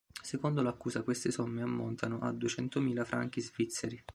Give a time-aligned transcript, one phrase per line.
[0.23, 4.03] Secondo l'accusa queste somme ammontano a duecentomila franchi svizzeri.